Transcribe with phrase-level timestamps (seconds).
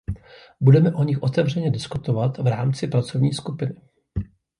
[0.61, 3.75] Budeme o nich otevřeně diskutovat v rámci pracovní skupiny.